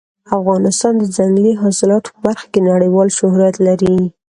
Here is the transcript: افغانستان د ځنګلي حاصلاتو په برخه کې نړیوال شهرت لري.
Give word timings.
افغانستان 0.37 0.93
د 0.97 1.03
ځنګلي 1.15 1.53
حاصلاتو 1.61 2.09
په 2.15 2.19
برخه 2.27 2.45
کې 2.51 2.59
نړیوال 2.71 3.07
شهرت 3.17 3.55
لري. 3.67 3.97